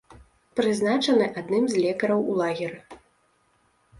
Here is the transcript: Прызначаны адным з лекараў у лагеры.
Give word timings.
Прызначаны 0.59 1.27
адным 1.41 1.67
з 1.73 1.83
лекараў 1.83 2.19
у 2.31 2.37
лагеры. 2.41 2.79